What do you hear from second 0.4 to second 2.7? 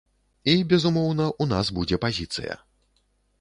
І, безумоўна, у нас будзе пазіцыя.